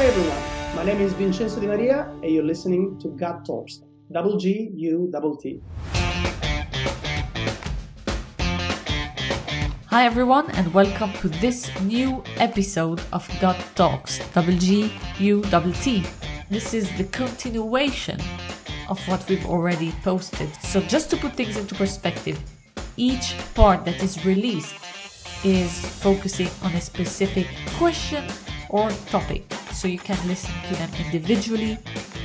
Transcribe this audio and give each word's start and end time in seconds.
Hi 0.00 0.06
everyone, 0.06 0.76
my 0.76 0.82
name 0.82 1.02
is 1.02 1.12
Vincenzo 1.12 1.60
Di 1.60 1.66
Maria 1.66 2.08
and 2.22 2.32
you're 2.32 2.42
listening 2.42 2.98
to 3.00 3.08
God 3.08 3.44
Talks, 3.44 3.82
double 4.10 4.38
G 4.38 4.70
U 4.74 5.10
double 5.12 5.36
T. 5.36 5.60
Hi 9.88 10.06
everyone 10.06 10.50
and 10.52 10.72
welcome 10.72 11.12
to 11.20 11.28
this 11.28 11.68
new 11.82 12.24
episode 12.38 13.02
of 13.12 13.28
God 13.42 13.62
Talks, 13.74 14.20
double 14.32 14.56
G 14.56 14.90
U 15.18 15.42
double 15.50 15.74
T. 15.74 16.02
This 16.48 16.72
is 16.72 16.90
the 16.96 17.04
continuation 17.04 18.18
of 18.88 18.98
what 19.06 19.28
we've 19.28 19.44
already 19.44 19.92
posted. 20.02 20.48
So 20.62 20.80
just 20.80 21.10
to 21.10 21.18
put 21.18 21.34
things 21.34 21.58
into 21.58 21.74
perspective, 21.74 22.40
each 22.96 23.36
part 23.52 23.84
that 23.84 24.02
is 24.02 24.24
released 24.24 24.76
is 25.44 25.84
focusing 26.00 26.48
on 26.62 26.72
a 26.72 26.80
specific 26.80 27.48
question 27.76 28.24
or 28.70 28.88
topic. 29.10 29.44
So 29.72 29.88
you 29.88 29.98
can 29.98 30.18
listen 30.26 30.52
to 30.68 30.74
them 30.74 30.90
individually, 30.98 31.78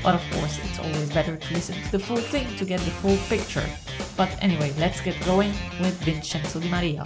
but 0.04 0.16
of 0.16 0.22
course, 0.32 0.60
it's 0.64 0.80
always 0.80 1.12
better 1.14 1.38
to 1.38 1.54
listen 1.54 1.76
to 1.82 1.92
the 1.92 2.00
full 2.00 2.18
thing 2.18 2.48
to 2.58 2.66
get 2.66 2.80
the 2.82 2.92
full 2.92 3.18
picture. 3.30 3.66
But 4.18 4.30
anyway, 4.42 4.74
let's 4.78 5.00
get 5.02 5.16
going 5.26 5.52
with 5.80 5.94
Vincenzo 6.04 6.60
Di 6.60 6.70
Maria. 6.70 7.04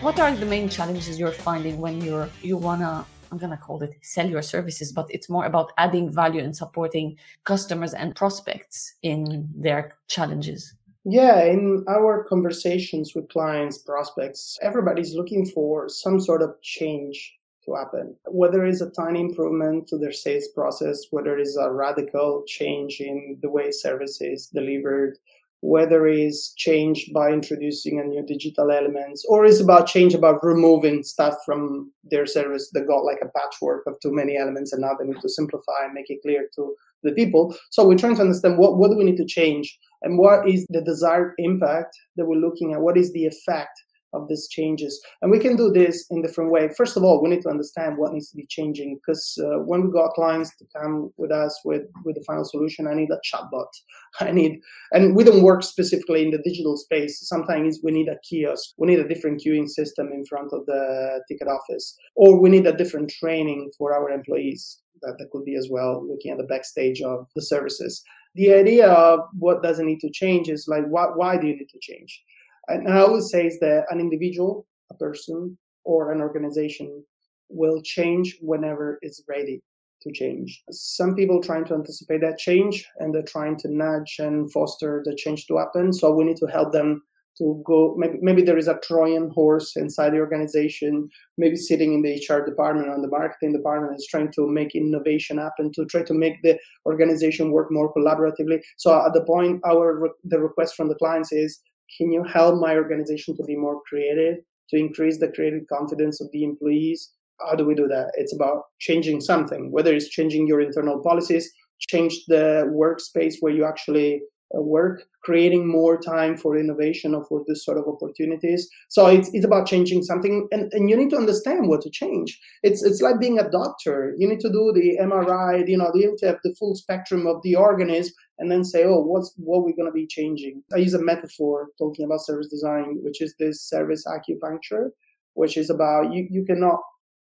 What 0.00 0.18
are 0.18 0.34
the 0.34 0.46
main 0.46 0.68
challenges 0.68 1.18
you're 1.18 1.30
finding 1.32 1.78
when 1.78 2.00
you're 2.00 2.30
you 2.40 2.56
wanna 2.56 3.04
I'm 3.30 3.38
gonna 3.38 3.56
call 3.56 3.82
it 3.82 3.94
sell 4.02 4.26
your 4.26 4.42
services, 4.42 4.92
but 4.92 5.06
it's 5.10 5.28
more 5.28 5.44
about 5.44 5.72
adding 5.76 6.10
value 6.10 6.42
and 6.42 6.56
supporting 6.56 7.18
customers 7.44 7.94
and 7.94 8.14
prospects 8.14 8.94
in 9.02 9.48
their 9.54 9.96
challenges? 10.08 10.74
Yeah, 11.04 11.44
in 11.44 11.84
our 11.88 12.24
conversations 12.24 13.14
with 13.14 13.28
clients, 13.28 13.78
prospects, 13.78 14.58
everybody's 14.62 15.14
looking 15.14 15.46
for 15.46 15.88
some 15.88 16.20
sort 16.20 16.42
of 16.42 16.60
change 16.62 17.39
to 17.64 17.74
happen. 17.74 18.16
Whether 18.26 18.64
it's 18.64 18.80
a 18.80 18.90
tiny 18.90 19.20
improvement 19.20 19.88
to 19.88 19.98
their 19.98 20.12
sales 20.12 20.48
process, 20.48 21.06
whether 21.10 21.38
it's 21.38 21.56
a 21.56 21.70
radical 21.70 22.44
change 22.46 23.00
in 23.00 23.38
the 23.42 23.50
way 23.50 23.70
service 23.70 24.20
is 24.20 24.46
delivered, 24.46 25.18
whether 25.62 26.06
it's 26.06 26.54
change 26.54 27.10
by 27.12 27.30
introducing 27.30 28.00
a 28.00 28.04
new 28.04 28.24
digital 28.24 28.70
elements, 28.70 29.24
or 29.28 29.44
it's 29.44 29.60
about 29.60 29.86
change 29.86 30.14
about 30.14 30.42
removing 30.42 31.02
stuff 31.02 31.34
from 31.44 31.92
their 32.04 32.26
service 32.26 32.70
that 32.72 32.86
got 32.86 33.04
like 33.04 33.18
a 33.22 33.28
patchwork 33.38 33.86
of 33.86 34.00
too 34.00 34.12
many 34.12 34.38
elements 34.38 34.72
and 34.72 34.80
now 34.80 34.94
they 34.98 35.06
need 35.06 35.20
to 35.20 35.28
simplify 35.28 35.84
and 35.84 35.92
make 35.92 36.08
it 36.08 36.22
clear 36.22 36.48
to 36.54 36.74
the 37.02 37.12
people. 37.12 37.54
So 37.70 37.86
we're 37.86 37.98
trying 37.98 38.16
to 38.16 38.22
understand 38.22 38.58
what, 38.58 38.78
what 38.78 38.90
do 38.90 38.96
we 38.96 39.04
need 39.04 39.18
to 39.18 39.26
change 39.26 39.78
and 40.02 40.18
what 40.18 40.48
is 40.48 40.66
the 40.70 40.80
desired 40.80 41.34
impact 41.38 41.94
that 42.16 42.26
we're 42.26 42.36
looking 42.36 42.72
at? 42.72 42.80
What 42.80 42.96
is 42.96 43.12
the 43.12 43.26
effect 43.26 43.78
of 44.12 44.28
these 44.28 44.48
changes? 44.48 45.00
And 45.22 45.30
we 45.30 45.38
can 45.38 45.56
do 45.56 45.70
this 45.70 46.06
in 46.10 46.22
different 46.22 46.50
ways. 46.50 46.74
First 46.76 46.96
of 46.96 47.04
all, 47.04 47.22
we 47.22 47.30
need 47.30 47.42
to 47.42 47.48
understand 47.48 47.96
what 47.96 48.12
needs 48.12 48.30
to 48.30 48.36
be 48.36 48.46
changing 48.48 48.96
because 48.96 49.38
uh, 49.42 49.58
when 49.60 49.82
we 49.82 49.92
got 49.92 50.14
clients 50.14 50.56
to 50.56 50.64
come 50.74 51.12
with 51.16 51.30
us 51.30 51.60
with, 51.64 51.82
with 52.04 52.16
the 52.16 52.24
final 52.24 52.44
solution, 52.44 52.86
I 52.86 52.94
need 52.94 53.10
a 53.10 53.20
chatbot. 53.24 53.68
I 54.20 54.32
need, 54.32 54.60
and 54.92 55.14
we 55.14 55.24
don't 55.24 55.42
work 55.42 55.62
specifically 55.62 56.24
in 56.24 56.30
the 56.30 56.42
digital 56.44 56.76
space. 56.76 57.28
Sometimes 57.28 57.80
we 57.82 57.92
need 57.92 58.08
a 58.08 58.18
kiosk. 58.28 58.74
We 58.78 58.88
need 58.88 58.98
a 58.98 59.08
different 59.08 59.42
queuing 59.44 59.68
system 59.68 60.10
in 60.12 60.24
front 60.26 60.52
of 60.52 60.66
the 60.66 61.22
ticket 61.28 61.48
office, 61.48 61.96
or 62.16 62.40
we 62.40 62.50
need 62.50 62.66
a 62.66 62.76
different 62.76 63.10
training 63.10 63.70
for 63.78 63.94
our 63.94 64.10
employees 64.10 64.80
that, 65.02 65.16
that 65.18 65.30
could 65.30 65.44
be 65.44 65.56
as 65.56 65.68
well 65.70 66.06
looking 66.06 66.30
at 66.30 66.38
the 66.38 66.44
backstage 66.44 67.00
of 67.00 67.26
the 67.34 67.42
services 67.42 68.02
the 68.34 68.52
idea 68.52 68.88
of 68.88 69.20
what 69.38 69.62
doesn't 69.62 69.86
need 69.86 70.00
to 70.00 70.10
change 70.10 70.48
is 70.48 70.66
like 70.68 70.84
why 70.86 71.36
do 71.36 71.46
you 71.46 71.56
need 71.56 71.68
to 71.68 71.78
change 71.80 72.22
and 72.70 72.88
i 72.88 72.98
always 72.98 73.30
say 73.30 73.46
is 73.46 73.58
that 73.60 73.84
an 73.90 74.00
individual 74.00 74.66
a 74.90 74.94
person 74.94 75.56
or 75.84 76.12
an 76.12 76.20
organization 76.20 77.04
will 77.48 77.80
change 77.82 78.38
whenever 78.40 78.98
it's 79.02 79.22
ready 79.28 79.60
to 80.02 80.12
change. 80.12 80.62
Some 80.70 81.14
people 81.14 81.42
trying 81.42 81.64
to 81.66 81.74
anticipate 81.74 82.20
that 82.22 82.38
change 82.38 82.88
and 82.98 83.14
they're 83.14 83.22
trying 83.22 83.56
to 83.58 83.68
nudge 83.70 84.16
and 84.18 84.50
foster 84.50 85.02
the 85.04 85.14
change 85.14 85.46
to 85.46 85.58
happen. 85.58 85.92
So 85.92 86.14
we 86.14 86.24
need 86.24 86.38
to 86.38 86.46
help 86.46 86.72
them 86.72 87.02
to 87.38 87.62
go 87.64 87.94
maybe, 87.96 88.18
maybe 88.20 88.42
there 88.42 88.58
is 88.58 88.66
a 88.66 88.78
trojan 88.82 89.30
horse 89.30 89.76
inside 89.76 90.10
the 90.10 90.18
organization 90.18 91.08
maybe 91.38 91.56
sitting 91.56 91.94
in 91.94 92.02
the 92.02 92.20
hr 92.28 92.44
department 92.44 92.88
or 92.88 93.00
the 93.00 93.08
marketing 93.08 93.52
department 93.52 93.96
is 93.96 94.06
trying 94.10 94.30
to 94.32 94.48
make 94.48 94.74
innovation 94.74 95.38
happen 95.38 95.70
to 95.72 95.86
try 95.86 96.02
to 96.02 96.12
make 96.12 96.42
the 96.42 96.58
organization 96.86 97.52
work 97.52 97.68
more 97.70 97.94
collaboratively. 97.94 98.60
So 98.78 99.06
at 99.06 99.12
the 99.14 99.24
point 99.24 99.60
our 99.64 100.10
the 100.24 100.40
request 100.40 100.74
from 100.74 100.88
the 100.88 100.96
clients 100.96 101.32
is 101.32 101.60
can 101.96 102.12
you 102.12 102.22
help 102.24 102.60
my 102.60 102.74
organization 102.74 103.36
to 103.36 103.44
be 103.44 103.56
more 103.56 103.80
creative 103.88 104.36
to 104.68 104.76
increase 104.76 105.18
the 105.18 105.28
creative 105.28 105.62
confidence 105.68 106.20
of 106.20 106.30
the 106.32 106.44
employees 106.44 107.12
how 107.40 107.54
do 107.54 107.64
we 107.64 107.74
do 107.74 107.88
that 107.88 108.10
it's 108.14 108.34
about 108.34 108.64
changing 108.78 109.20
something 109.20 109.70
whether 109.70 109.94
it's 109.94 110.08
changing 110.08 110.46
your 110.46 110.60
internal 110.60 111.00
policies 111.02 111.50
change 111.88 112.24
the 112.28 112.70
workspace 112.74 113.36
where 113.40 113.52
you 113.52 113.64
actually 113.64 114.20
uh, 114.56 114.60
work, 114.60 115.04
creating 115.22 115.68
more 115.68 115.96
time 116.00 116.36
for 116.36 116.56
innovation 116.56 117.14
or 117.14 117.24
for 117.26 117.44
this 117.46 117.64
sort 117.64 117.78
of 117.78 117.86
opportunities. 117.86 118.68
So 118.88 119.06
it's, 119.06 119.30
it's 119.32 119.44
about 119.44 119.68
changing 119.68 120.02
something, 120.02 120.48
and, 120.50 120.72
and 120.72 120.90
you 120.90 120.96
need 120.96 121.10
to 121.10 121.16
understand 121.16 121.68
what 121.68 121.82
to 121.82 121.90
change. 121.90 122.36
It's 122.64 122.82
it's 122.82 123.00
like 123.00 123.20
being 123.20 123.38
a 123.38 123.48
doctor. 123.48 124.14
You 124.18 124.28
need 124.28 124.40
to 124.40 124.50
do 124.50 124.72
the 124.74 124.98
MRI. 125.00 125.68
You 125.68 125.78
know, 125.78 125.92
you 125.94 126.10
need 126.10 126.18
to 126.18 126.26
have 126.26 126.38
the 126.42 126.52
full 126.58 126.74
spectrum 126.74 127.28
of 127.28 127.40
the 127.42 127.54
organism, 127.54 128.12
and 128.40 128.50
then 128.50 128.64
say, 128.64 128.84
oh, 128.84 129.00
what's 129.00 129.32
what 129.36 129.62
we're 129.62 129.76
going 129.76 129.88
to 129.88 129.92
be 129.92 130.06
changing. 130.06 130.62
I 130.74 130.78
use 130.78 130.94
a 130.94 131.02
metaphor 131.02 131.68
talking 131.78 132.04
about 132.06 132.22
service 132.22 132.48
design, 132.48 132.98
which 133.02 133.20
is 133.20 133.34
this 133.38 133.62
service 133.62 134.04
acupuncture, 134.06 134.88
which 135.34 135.56
is 135.56 135.70
about 135.70 136.12
you 136.12 136.26
you 136.30 136.44
cannot 136.44 136.80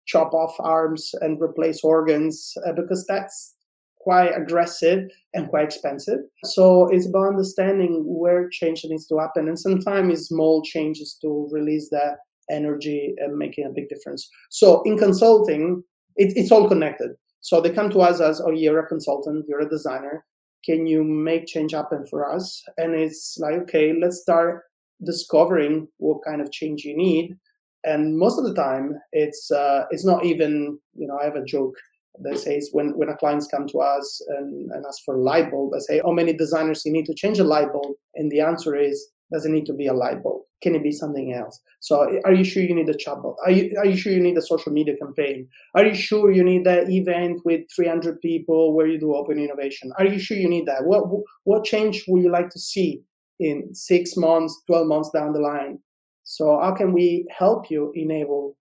chop 0.07 0.35
off 0.35 0.55
arms 0.59 1.15
and 1.21 1.41
replace 1.41 1.85
organs 1.85 2.53
uh, 2.67 2.73
because 2.73 3.07
that's 3.07 3.55
quite 4.01 4.37
aggressive 4.37 5.09
and 5.33 5.49
quite 5.49 5.65
expensive. 5.65 6.21
So 6.45 6.89
it's 6.89 7.07
about 7.07 7.29
understanding 7.29 8.03
where 8.05 8.51
change 8.51 8.85
needs 8.85 9.07
to 9.07 9.19
happen. 9.19 9.49
And 9.49 9.59
sometimes 9.59 10.27
small 10.27 10.63
changes 10.63 11.17
to 11.23 11.49
release 11.51 11.89
that 11.91 12.17
energy 12.51 13.15
and 13.19 13.39
making 13.39 13.65
a 13.65 13.71
big 13.71 13.89
difference. 13.89 14.29
So 14.51 14.83
in 14.83 14.99
consulting, 14.99 15.83
it, 16.17 16.35
it's 16.37 16.53
all 16.53 16.69
connected. 16.69 17.13
So 17.41 17.63
they 17.63 17.71
come 17.71 17.89
to 17.91 18.01
us 18.01 18.21
as, 18.21 18.43
oh, 18.43 18.51
you're 18.51 18.79
a 18.79 18.87
consultant, 18.87 19.47
you're 19.49 19.61
a 19.61 19.69
designer. 19.69 20.25
Can 20.65 20.87
you 20.87 21.05
make 21.05 21.47
change 21.47 21.73
happen 21.73 22.07
for 22.07 22.31
us? 22.31 22.63
And 22.79 22.95
it's 22.95 23.37
like, 23.39 23.55
okay, 23.63 23.93
let's 24.01 24.23
start 24.23 24.65
discovering 25.05 25.89
what 25.99 26.25
kind 26.25 26.41
of 26.41 26.51
change 26.51 26.85
you 26.85 26.97
need. 26.97 27.37
And 27.85 28.17
most 28.17 28.39
of 28.39 28.45
the 28.45 28.55
time, 28.55 28.99
it's 29.13 29.51
uh, 29.51 29.85
it's 29.91 30.05
not 30.05 30.25
even 30.25 30.79
you 30.95 31.07
know 31.07 31.19
I 31.21 31.25
have 31.25 31.37
a 31.37 31.45
joke 31.45 31.77
that 32.21 32.39
says 32.39 32.69
when, 32.73 32.97
when 32.97 33.09
a 33.09 33.17
clients 33.17 33.49
come 33.49 33.67
to 33.69 33.79
us 33.79 34.25
and, 34.29 34.71
and 34.71 34.87
ask 34.87 35.03
for 35.05 35.17
a 35.17 35.21
light 35.21 35.51
bulb, 35.51 35.75
I 35.75 35.81
say, 35.81 36.01
how 36.05 36.13
many 36.13 36.33
designers 36.33 36.85
you 36.85 36.93
need 36.93 37.07
to 37.07 37.15
change 37.15 37.39
a 37.39 37.45
light 37.45 37.73
bulb? 37.73 37.97
And 38.15 38.31
the 38.31 38.41
answer 38.41 38.77
is, 38.77 39.09
does 39.35 39.45
it 39.45 39.51
need 39.51 39.67
to 39.67 39.73
be 39.73 39.89
a 39.89 39.93
light 39.93 40.23
bulb? 40.23 40.43
Can 40.63 40.77
it 40.77 40.85
be 40.85 40.93
something 40.93 41.33
else? 41.33 41.61
So 41.81 42.21
are 42.25 42.33
you 42.33 42.45
sure 42.45 42.63
you 42.63 42.73
need 42.73 42.89
a 42.89 42.95
chatbot? 42.95 43.35
Are 43.45 43.51
you, 43.51 43.75
are 43.77 43.85
you 43.85 43.97
sure 43.97 44.13
you 44.13 44.21
need 44.21 44.39
a 44.39 44.43
social 44.43 44.71
media 44.71 44.97
campaign? 44.97 45.49
Are 45.75 45.85
you 45.85 45.95
sure 45.95 46.31
you 46.31 46.45
need 46.45 46.65
that 46.67 46.89
event 46.89 47.41
with 47.45 47.63
300 47.75 48.21
people 48.21 48.75
where 48.75 48.87
you 48.87 49.01
do 49.01 49.17
open 49.17 49.41
innovation? 49.41 49.93
Are 49.99 50.07
you 50.07 50.21
sure 50.21 50.37
you 50.37 50.49
need 50.49 50.67
that? 50.67 50.85
What, 50.85 51.03
what 51.43 51.65
change 51.65 52.05
would 52.07 52.23
you 52.23 52.31
like 52.31 52.49
to 52.51 52.61
see 52.61 53.03
in 53.41 53.75
six 53.75 54.17
months, 54.17 54.63
12 54.69 54.87
months 54.87 55.11
down 55.11 55.33
the 55.33 55.41
line? 55.41 55.81
So 56.23 56.61
how 56.61 56.73
can 56.73 56.93
we 56.93 57.27
help 57.37 57.69
you 57.69 57.93
enable 57.97 58.57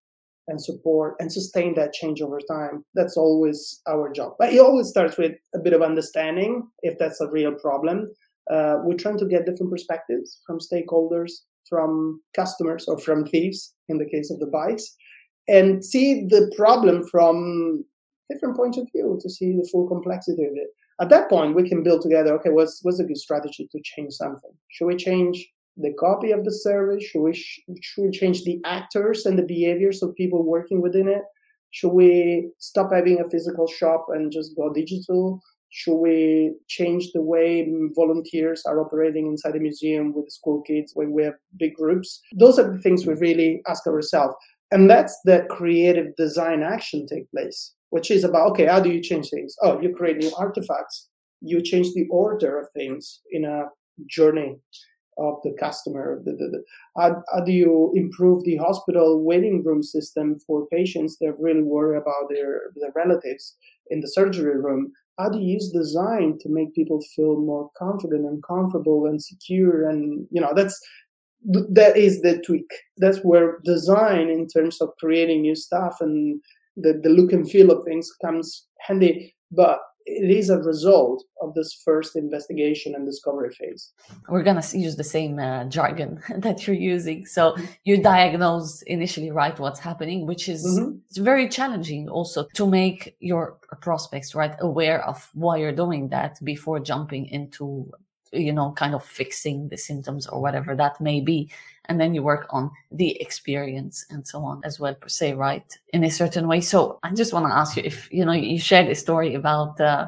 and 0.47 0.61
support 0.61 1.15
and 1.19 1.31
sustain 1.31 1.73
that 1.75 1.93
change 1.93 2.21
over 2.21 2.39
time. 2.39 2.83
That's 2.95 3.17
always 3.17 3.81
our 3.87 4.11
job. 4.11 4.33
But 4.37 4.53
it 4.53 4.59
always 4.59 4.89
starts 4.89 5.17
with 5.17 5.33
a 5.55 5.59
bit 5.59 5.73
of 5.73 5.81
understanding 5.81 6.67
if 6.81 6.97
that's 6.99 7.21
a 7.21 7.29
real 7.29 7.53
problem. 7.53 8.09
Uh, 8.51 8.77
we're 8.83 8.97
trying 8.97 9.17
to 9.17 9.25
get 9.25 9.45
different 9.45 9.71
perspectives 9.71 10.39
from 10.45 10.59
stakeholders, 10.59 11.31
from 11.69 12.21
customers, 12.35 12.85
or 12.87 12.97
from 12.99 13.25
thieves 13.25 13.73
in 13.89 13.97
the 13.97 14.05
case 14.05 14.31
of 14.31 14.39
the 14.39 14.47
bikes, 14.47 14.95
and 15.47 15.83
see 15.83 16.25
the 16.27 16.51
problem 16.57 17.07
from 17.07 17.83
different 18.29 18.55
points 18.55 18.77
of 18.77 18.87
view 18.91 19.17
to 19.21 19.29
see 19.29 19.51
the 19.53 19.67
full 19.71 19.87
complexity 19.87 20.43
of 20.43 20.53
it. 20.55 20.67
At 21.01 21.09
that 21.09 21.29
point, 21.29 21.55
we 21.55 21.67
can 21.67 21.83
build 21.83 22.01
together. 22.01 22.33
Okay, 22.35 22.49
what's 22.49 22.79
what's 22.83 22.99
a 22.99 23.03
good 23.03 23.17
strategy 23.17 23.67
to 23.71 23.81
change 23.83 24.13
something? 24.13 24.51
Should 24.69 24.87
we 24.87 24.95
change 24.95 25.47
the 25.77 25.93
copy 25.99 26.31
of 26.31 26.43
the 26.45 26.51
service? 26.51 27.03
Should 27.03 27.21
we, 27.21 27.33
should 27.33 28.03
we 28.03 28.11
change 28.11 28.43
the 28.43 28.61
actors 28.63 29.25
and 29.25 29.37
the 29.37 29.43
behaviors 29.43 30.03
of 30.03 30.15
people 30.15 30.43
working 30.43 30.81
within 30.81 31.07
it? 31.07 31.23
Should 31.71 31.93
we 31.93 32.51
stop 32.59 32.93
having 32.93 33.19
a 33.19 33.29
physical 33.29 33.67
shop 33.67 34.05
and 34.09 34.31
just 34.31 34.55
go 34.55 34.71
digital? 34.71 35.41
Should 35.75 35.97
we 35.97 36.53
change 36.67 37.11
the 37.13 37.21
way 37.23 37.67
volunteers 37.95 38.63
are 38.67 38.79
operating 38.79 39.25
inside 39.25 39.53
the 39.53 39.59
museum 39.59 40.13
with 40.13 40.29
school 40.29 40.61
kids 40.61 40.91
when 40.93 41.11
we 41.11 41.23
have 41.23 41.33
big 41.57 41.73
groups? 41.73 42.21
Those 42.31 42.59
are 42.59 42.71
the 42.71 42.77
things 42.77 43.07
we 43.07 43.15
really 43.15 43.63
ask 43.67 43.87
ourselves. 43.87 44.35
And 44.69 44.87
that's 44.87 45.19
the 45.25 45.47
creative 45.49 46.15
design 46.15 46.61
action 46.61 47.07
take 47.07 47.29
place, 47.31 47.73
which 47.89 48.11
is 48.11 48.23
about, 48.23 48.51
okay, 48.51 48.67
how 48.67 48.81
do 48.81 48.91
you 48.91 49.01
change 49.01 49.31
things? 49.31 49.55
Oh, 49.63 49.81
you 49.81 49.95
create 49.95 50.17
new 50.17 50.31
artifacts. 50.37 51.09
You 51.41 51.59
change 51.59 51.91
the 51.93 52.05
order 52.11 52.59
of 52.59 52.67
things 52.73 53.21
in 53.31 53.43
a 53.43 53.63
journey 54.07 54.59
of 55.17 55.37
the 55.43 55.55
customer? 55.59 56.21
The, 56.23 56.33
the, 56.33 56.49
the, 56.51 56.63
how, 56.95 57.23
how, 57.33 57.43
do 57.43 57.51
you 57.51 57.91
improve 57.95 58.43
the 58.43 58.57
hospital 58.57 59.23
waiting 59.23 59.63
room 59.63 59.81
system 59.81 60.37
for 60.45 60.67
patients 60.67 61.17
that 61.19 61.33
really 61.39 61.63
worry 61.63 61.97
about 61.97 62.29
their, 62.29 62.61
their 62.75 62.91
relatives 62.95 63.55
in 63.89 64.01
the 64.01 64.07
surgery 64.07 64.59
room? 64.61 64.91
How 65.17 65.29
do 65.29 65.39
you 65.39 65.53
use 65.53 65.69
design 65.69 66.39
to 66.41 66.49
make 66.49 66.73
people 66.73 66.99
feel 67.15 67.39
more 67.39 67.69
confident 67.77 68.25
and 68.25 68.43
comfortable 68.43 69.05
and 69.05 69.21
secure? 69.21 69.87
And, 69.87 70.27
you 70.31 70.41
know, 70.41 70.53
that's, 70.55 70.79
that 71.43 71.97
is 71.97 72.21
the 72.21 72.41
tweak. 72.45 72.69
That's 72.97 73.19
where 73.19 73.59
design 73.63 74.29
in 74.29 74.47
terms 74.47 74.81
of 74.81 74.89
creating 74.99 75.41
new 75.41 75.55
stuff 75.55 75.97
and 75.99 76.41
the, 76.77 76.99
the 77.03 77.09
look 77.09 77.31
and 77.31 77.49
feel 77.49 77.71
of 77.71 77.85
things 77.85 78.09
comes 78.23 78.65
handy. 78.79 79.35
But 79.51 79.79
it 80.05 80.29
is 80.29 80.49
a 80.49 80.57
result 80.57 81.23
of 81.41 81.53
this 81.53 81.73
first 81.85 82.15
investigation 82.15 82.95
and 82.95 83.05
discovery 83.05 83.51
phase. 83.51 83.93
We're 84.29 84.43
going 84.43 84.61
to 84.61 84.77
use 84.77 84.95
the 84.95 85.03
same 85.03 85.39
uh, 85.39 85.65
jargon 85.65 86.21
that 86.37 86.65
you're 86.65 86.75
using. 86.75 87.25
So 87.25 87.55
you 87.83 88.01
diagnose 88.01 88.81
initially, 88.83 89.31
right, 89.31 89.57
what's 89.59 89.79
happening, 89.79 90.25
which 90.25 90.49
is 90.49 90.65
mm-hmm. 90.65 90.97
it's 91.07 91.17
very 91.17 91.47
challenging 91.47 92.09
also 92.09 92.47
to 92.55 92.67
make 92.67 93.15
your 93.19 93.57
prospects, 93.81 94.35
right, 94.35 94.55
aware 94.59 95.03
of 95.05 95.29
why 95.33 95.57
you're 95.57 95.71
doing 95.71 96.09
that 96.09 96.37
before 96.43 96.79
jumping 96.79 97.27
into 97.27 97.91
you 98.33 98.51
know, 98.51 98.71
kind 98.73 98.95
of 98.95 99.03
fixing 99.03 99.69
the 99.69 99.77
symptoms 99.77 100.27
or 100.27 100.41
whatever 100.41 100.75
that 100.75 100.99
may 100.99 101.21
be. 101.21 101.49
And 101.85 101.99
then 101.99 102.13
you 102.13 102.23
work 102.23 102.47
on 102.49 102.71
the 102.91 103.19
experience 103.21 104.05
and 104.09 104.25
so 104.25 104.43
on 104.43 104.61
as 104.63 104.79
well, 104.79 104.95
per 104.95 105.09
se, 105.09 105.33
right? 105.33 105.65
In 105.93 106.03
a 106.03 106.09
certain 106.11 106.47
way. 106.47 106.61
So 106.61 106.99
I 107.03 107.11
just 107.13 107.33
want 107.33 107.45
to 107.45 107.55
ask 107.55 107.75
you 107.75 107.83
if, 107.85 108.11
you 108.11 108.23
know, 108.25 108.31
you 108.31 108.59
shared 108.59 108.87
a 108.87 108.95
story 108.95 109.35
about 109.35 109.79
uh, 109.81 110.07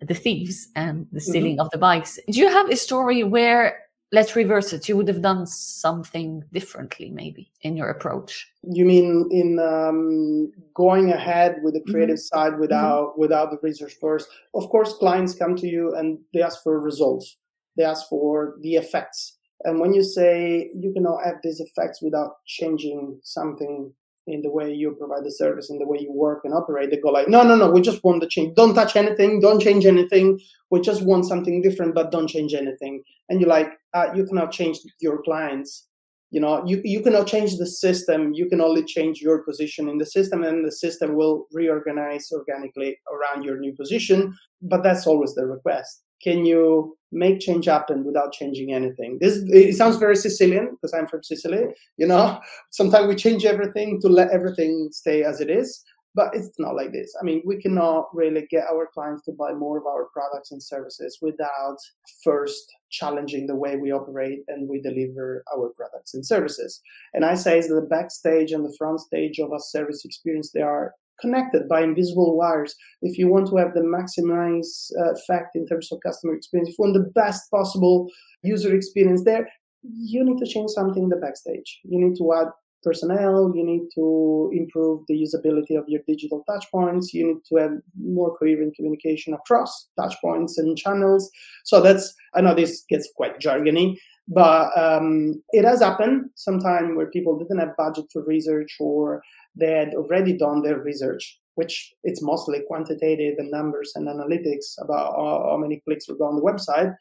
the 0.00 0.14
thieves 0.14 0.68
and 0.76 1.06
the 1.12 1.18
mm-hmm. 1.18 1.30
stealing 1.30 1.52
mm-hmm. 1.54 1.62
of 1.62 1.70
the 1.70 1.78
bikes. 1.78 2.18
Do 2.30 2.38
you 2.38 2.48
have 2.48 2.70
a 2.70 2.76
story 2.76 3.24
where 3.24 3.88
let's 4.12 4.34
reverse 4.34 4.72
it. 4.72 4.88
You 4.88 4.96
would 4.96 5.08
have 5.08 5.22
done 5.22 5.46
something 5.46 6.42
differently, 6.52 7.10
maybe 7.10 7.50
in 7.62 7.76
your 7.76 7.90
approach. 7.90 8.50
You 8.62 8.84
mean 8.84 9.28
in 9.30 9.58
um, 9.58 10.52
going 10.74 11.12
ahead 11.12 11.60
with 11.62 11.74
the 11.74 11.80
creative 11.90 12.16
mm-hmm. 12.16 12.38
side 12.38 12.58
without 12.58 13.10
mm-hmm. 13.10 13.20
without 13.20 13.50
the 13.50 13.58
research 13.62 13.94
first? 14.00 14.28
Of 14.54 14.68
course, 14.70 14.94
clients 14.94 15.34
come 15.34 15.56
to 15.56 15.66
you 15.66 15.94
and 15.96 16.18
they 16.32 16.42
ask 16.42 16.62
for 16.62 16.80
results 16.80 17.36
they 17.78 17.84
ask 17.84 18.08
for 18.08 18.56
the 18.60 18.74
effects. 18.74 19.38
And 19.64 19.80
when 19.80 19.94
you 19.94 20.02
say 20.02 20.70
you 20.74 20.92
cannot 20.92 21.24
have 21.24 21.36
these 21.42 21.60
effects 21.60 22.02
without 22.02 22.32
changing 22.46 23.18
something 23.22 23.92
in 24.26 24.42
the 24.42 24.50
way 24.50 24.72
you 24.72 24.94
provide 24.98 25.24
the 25.24 25.30
service, 25.30 25.70
in 25.70 25.78
the 25.78 25.86
way 25.86 25.98
you 26.00 26.12
work 26.12 26.40
and 26.44 26.52
operate, 26.52 26.90
they 26.90 26.98
go 26.98 27.08
like, 27.08 27.28
no, 27.28 27.42
no, 27.42 27.56
no, 27.56 27.70
we 27.70 27.80
just 27.80 28.04
want 28.04 28.20
the 28.20 28.28
change. 28.28 28.54
Don't 28.54 28.74
touch 28.74 28.94
anything. 28.94 29.40
Don't 29.40 29.60
change 29.60 29.86
anything. 29.86 30.38
We 30.70 30.80
just 30.80 31.02
want 31.02 31.24
something 31.24 31.62
different, 31.62 31.94
but 31.94 32.10
don't 32.10 32.28
change 32.28 32.52
anything. 32.52 33.02
And 33.28 33.40
you're 33.40 33.48
like, 33.48 33.70
uh, 33.94 34.08
you 34.14 34.26
cannot 34.26 34.52
change 34.52 34.78
your 35.00 35.22
clients. 35.22 35.86
You 36.30 36.40
know, 36.40 36.62
you, 36.66 36.82
you 36.84 37.00
cannot 37.00 37.26
change 37.26 37.56
the 37.56 37.66
system. 37.66 38.34
You 38.34 38.50
can 38.50 38.60
only 38.60 38.84
change 38.84 39.22
your 39.22 39.42
position 39.44 39.88
in 39.88 39.96
the 39.96 40.04
system 40.04 40.44
and 40.44 40.62
the 40.62 40.72
system 40.72 41.14
will 41.14 41.46
reorganize 41.52 42.30
organically 42.30 42.98
around 43.10 43.44
your 43.44 43.58
new 43.58 43.74
position. 43.74 44.34
But 44.60 44.82
that's 44.82 45.06
always 45.06 45.34
the 45.34 45.46
request 45.46 46.02
can 46.22 46.44
you 46.44 46.96
make 47.10 47.40
change 47.40 47.66
happen 47.66 48.04
without 48.04 48.32
changing 48.32 48.72
anything? 48.72 49.18
This 49.20 49.38
it 49.48 49.76
sounds 49.76 49.96
very 49.96 50.16
sicilian 50.16 50.70
because 50.72 50.92
i'm 50.92 51.06
from 51.06 51.22
sicily 51.22 51.64
you 51.96 52.06
know? 52.06 52.38
Sometimes 52.70 53.08
we 53.08 53.14
change 53.14 53.44
everything 53.44 54.00
to 54.02 54.08
let 54.08 54.30
everything 54.30 54.88
stay 54.92 55.24
as 55.24 55.40
it 55.40 55.50
is 55.50 55.84
but 56.14 56.34
it's 56.34 56.58
not 56.58 56.74
like 56.74 56.92
this. 56.92 57.14
I 57.20 57.24
mean 57.24 57.42
we 57.44 57.60
cannot 57.62 58.08
really 58.12 58.46
get 58.50 58.64
our 58.64 58.88
clients 58.92 59.24
to 59.24 59.32
buy 59.32 59.52
more 59.52 59.78
of 59.78 59.86
our 59.86 60.06
products 60.12 60.50
and 60.50 60.62
services 60.62 61.18
without 61.22 61.76
first 62.24 62.64
challenging 62.90 63.46
the 63.46 63.54
way 63.54 63.76
we 63.76 63.92
operate 63.92 64.40
and 64.48 64.68
we 64.68 64.80
deliver 64.80 65.44
our 65.54 65.68
products 65.76 66.14
and 66.14 66.26
services. 66.26 66.80
And 67.14 67.24
i 67.24 67.34
say 67.34 67.58
is 67.58 67.68
the 67.68 67.82
backstage 67.82 68.52
and 68.52 68.64
the 68.64 68.74
front 68.76 69.00
stage 69.00 69.38
of 69.38 69.52
a 69.52 69.60
service 69.60 70.04
experience 70.04 70.50
they 70.50 70.62
are 70.62 70.92
connected 71.20 71.68
by 71.68 71.82
invisible 71.82 72.36
wires. 72.36 72.74
If 73.02 73.18
you 73.18 73.28
want 73.28 73.48
to 73.48 73.56
have 73.56 73.74
the 73.74 73.80
maximize 73.80 74.90
uh, 75.00 75.12
effect 75.12 75.56
in 75.56 75.66
terms 75.66 75.90
of 75.92 76.00
customer 76.04 76.34
experience, 76.34 76.70
if 76.70 76.78
you 76.78 76.84
want 76.84 76.94
the 76.94 77.10
best 77.10 77.50
possible 77.50 78.08
user 78.42 78.74
experience 78.74 79.24
there, 79.24 79.48
you 79.82 80.24
need 80.24 80.38
to 80.38 80.46
change 80.46 80.70
something 80.70 81.04
in 81.04 81.08
the 81.08 81.16
backstage. 81.16 81.80
You 81.84 82.04
need 82.04 82.16
to 82.18 82.32
add 82.34 82.48
personnel. 82.82 83.52
You 83.54 83.64
need 83.64 83.88
to 83.94 84.50
improve 84.54 85.02
the 85.08 85.14
usability 85.14 85.78
of 85.78 85.88
your 85.88 86.00
digital 86.06 86.44
touchpoints. 86.48 87.12
You 87.12 87.28
need 87.28 87.44
to 87.48 87.56
have 87.56 87.72
more 88.00 88.36
coherent 88.36 88.74
communication 88.76 89.34
across 89.34 89.88
touchpoints 89.98 90.58
and 90.58 90.76
channels. 90.76 91.30
So 91.64 91.80
that's, 91.80 92.14
I 92.34 92.40
know 92.40 92.54
this 92.54 92.84
gets 92.88 93.10
quite 93.16 93.40
jargony, 93.40 93.96
but 94.28 94.76
um, 94.78 95.42
it 95.50 95.64
has 95.64 95.80
happened 95.80 96.30
sometime 96.34 96.96
where 96.96 97.10
people 97.10 97.38
didn't 97.38 97.58
have 97.58 97.76
budget 97.76 98.06
for 98.12 98.24
research 98.24 98.76
or 98.78 99.22
they 99.58 99.72
had 99.72 99.94
already 99.94 100.32
done 100.36 100.62
their 100.62 100.78
research, 100.78 101.38
which 101.56 101.92
it's 102.04 102.22
mostly 102.22 102.62
quantitative 102.66 103.34
and 103.38 103.50
numbers 103.50 103.92
and 103.94 104.06
analytics 104.06 104.80
about 104.80 105.14
how, 105.16 105.56
many 105.56 105.80
clicks 105.84 106.06
go 106.06 106.24
on 106.24 106.36
the 106.36 106.42
website. 106.42 106.94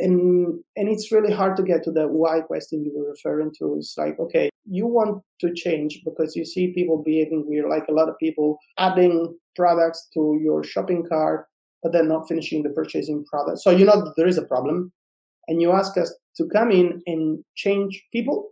And, 0.00 0.60
and 0.76 0.88
it's 0.88 1.12
really 1.12 1.32
hard 1.32 1.56
to 1.56 1.62
get 1.62 1.84
to 1.84 1.92
the 1.92 2.08
why 2.08 2.40
question 2.40 2.84
you 2.84 2.92
were 2.94 3.10
referring 3.10 3.52
to. 3.58 3.76
It's 3.78 3.94
like, 3.96 4.18
okay, 4.18 4.50
you 4.68 4.86
want 4.86 5.22
to 5.40 5.54
change 5.54 6.00
because 6.04 6.34
you 6.34 6.44
see 6.44 6.72
people 6.72 7.02
behaving 7.02 7.44
weird, 7.46 7.68
like 7.68 7.86
a 7.88 7.92
lot 7.92 8.08
of 8.08 8.18
people 8.18 8.58
adding 8.78 9.36
products 9.54 10.08
to 10.14 10.38
your 10.42 10.64
shopping 10.64 11.06
cart, 11.08 11.46
but 11.82 11.92
then 11.92 12.08
not 12.08 12.26
finishing 12.26 12.62
the 12.64 12.70
purchasing 12.70 13.24
product. 13.26 13.60
So 13.60 13.70
you 13.70 13.84
know 13.84 14.12
there 14.16 14.26
is 14.26 14.38
a 14.38 14.46
problem. 14.46 14.92
And 15.46 15.60
you 15.60 15.72
ask 15.72 15.96
us 15.96 16.12
to 16.38 16.48
come 16.48 16.72
in 16.72 17.02
and 17.06 17.44
change 17.54 18.02
people 18.10 18.48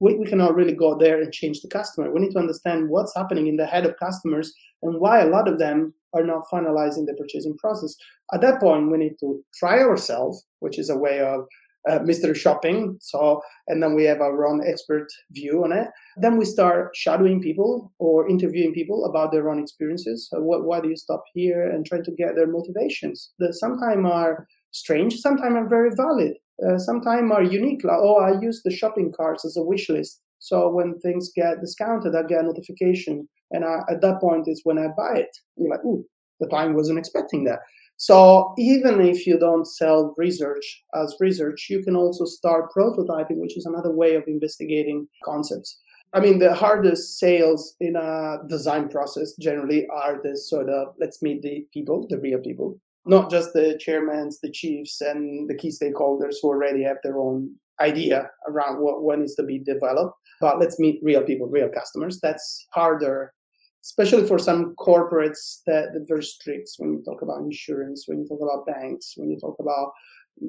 we, 0.00 0.14
we 0.16 0.26
cannot 0.26 0.54
really 0.54 0.74
go 0.74 0.96
there 0.98 1.20
and 1.20 1.32
change 1.32 1.60
the 1.60 1.68
customer. 1.68 2.12
We 2.12 2.20
need 2.20 2.32
to 2.32 2.38
understand 2.38 2.88
what's 2.88 3.14
happening 3.16 3.46
in 3.46 3.56
the 3.56 3.66
head 3.66 3.86
of 3.86 3.96
customers 3.98 4.52
and 4.82 5.00
why 5.00 5.20
a 5.20 5.28
lot 5.28 5.48
of 5.48 5.58
them 5.58 5.94
are 6.12 6.24
not 6.24 6.44
finalizing 6.52 7.06
the 7.06 7.16
purchasing 7.18 7.56
process. 7.58 7.94
At 8.32 8.40
that 8.42 8.60
point, 8.60 8.90
we 8.90 8.98
need 8.98 9.16
to 9.20 9.42
try 9.58 9.80
ourselves, 9.80 10.46
which 10.60 10.78
is 10.78 10.90
a 10.90 10.96
way 10.96 11.20
of 11.20 11.46
uh, 11.88 11.98
mystery 12.02 12.34
shopping. 12.34 12.96
So, 13.00 13.42
and 13.68 13.82
then 13.82 13.94
we 13.94 14.04
have 14.04 14.20
our 14.20 14.46
own 14.46 14.66
expert 14.66 15.06
view 15.32 15.64
on 15.64 15.72
it. 15.72 15.88
Then 16.16 16.38
we 16.38 16.44
start 16.44 16.96
shadowing 16.96 17.42
people 17.42 17.92
or 17.98 18.28
interviewing 18.28 18.72
people 18.72 19.04
about 19.04 19.32
their 19.32 19.50
own 19.50 19.60
experiences. 19.60 20.28
So 20.30 20.40
what, 20.40 20.64
why 20.64 20.80
do 20.80 20.88
you 20.88 20.96
stop 20.96 21.22
here? 21.34 21.70
And 21.70 21.84
trying 21.84 22.04
to 22.04 22.12
get 22.12 22.36
their 22.36 22.46
motivations 22.46 23.32
that 23.38 23.54
sometimes 23.54 24.06
are 24.06 24.46
strange, 24.70 25.16
sometimes 25.16 25.56
are 25.56 25.68
very 25.68 25.90
valid 25.94 26.34
uh, 26.62 26.78
sometimes 26.78 27.30
are 27.32 27.42
unique. 27.42 27.84
Like, 27.84 27.98
oh, 27.98 28.16
I 28.16 28.40
use 28.40 28.62
the 28.62 28.70
shopping 28.70 29.12
carts 29.16 29.44
as 29.44 29.56
a 29.56 29.62
wish 29.62 29.88
list. 29.88 30.20
So 30.38 30.68
when 30.68 30.98
things 31.00 31.30
get 31.34 31.60
discounted, 31.60 32.14
I 32.14 32.22
get 32.22 32.40
a 32.40 32.44
notification. 32.44 33.28
And 33.50 33.64
I, 33.64 33.80
at 33.90 34.00
that 34.02 34.20
point 34.20 34.48
is 34.48 34.60
when 34.64 34.78
I 34.78 34.88
buy 34.96 35.16
it. 35.16 35.36
You're 35.56 35.70
like, 35.70 35.84
ooh, 35.84 36.04
the 36.40 36.46
client 36.48 36.74
wasn't 36.74 36.98
expecting 36.98 37.44
that. 37.44 37.60
So 37.96 38.52
even 38.58 39.00
if 39.00 39.26
you 39.26 39.38
don't 39.38 39.66
sell 39.66 40.14
research 40.16 40.82
as 40.94 41.16
research, 41.20 41.68
you 41.70 41.82
can 41.82 41.94
also 41.94 42.24
start 42.24 42.72
prototyping, 42.76 43.36
which 43.36 43.56
is 43.56 43.66
another 43.66 43.92
way 43.92 44.16
of 44.16 44.24
investigating 44.26 45.06
concepts. 45.24 45.78
I 46.12 46.20
mean, 46.20 46.38
the 46.38 46.54
hardest 46.54 47.18
sales 47.18 47.74
in 47.80 47.96
a 47.96 48.38
design 48.48 48.88
process 48.88 49.34
generally 49.40 49.86
are 49.88 50.20
the 50.22 50.36
sort 50.36 50.68
of 50.68 50.94
let's 51.00 51.22
meet 51.22 51.42
the 51.42 51.66
people, 51.72 52.06
the 52.08 52.18
real 52.18 52.40
people 52.40 52.78
not 53.06 53.30
just 53.30 53.52
the 53.52 53.78
chairmen, 53.80 54.30
the 54.42 54.50
chiefs, 54.50 55.00
and 55.00 55.48
the 55.48 55.54
key 55.54 55.68
stakeholders 55.68 56.36
who 56.40 56.48
already 56.48 56.82
have 56.82 56.96
their 57.02 57.18
own 57.18 57.54
idea 57.80 58.30
around 58.48 58.80
what, 58.80 59.02
what 59.02 59.18
needs 59.18 59.34
to 59.34 59.42
be 59.42 59.58
developed. 59.58 60.16
But 60.40 60.58
let's 60.58 60.78
meet 60.78 61.00
real 61.02 61.22
people, 61.22 61.46
real 61.46 61.68
customers. 61.68 62.20
That's 62.20 62.66
harder, 62.72 63.32
especially 63.82 64.26
for 64.26 64.38
some 64.38 64.74
corporates 64.78 65.60
that, 65.66 65.92
that 65.92 66.02
are 66.02 66.06
very 66.06 66.22
strict 66.22 66.70
when 66.78 66.92
you 66.92 67.02
talk 67.04 67.22
about 67.22 67.40
insurance, 67.40 68.04
when 68.06 68.20
you 68.20 68.28
talk 68.28 68.40
about 68.42 68.66
banks, 68.66 69.14
when 69.16 69.30
you 69.30 69.38
talk 69.38 69.56
about 69.60 69.92